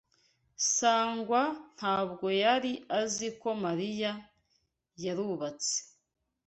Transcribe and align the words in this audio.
Sangwa 0.75 1.41
ntabwo 1.75 2.25
yari 2.43 2.71
azi 3.01 3.27
ko 3.41 3.49
Mariya 3.63 4.11
yarubatse. 5.03 5.77